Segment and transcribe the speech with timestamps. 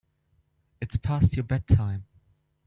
[0.81, 2.05] It's past your bedtime.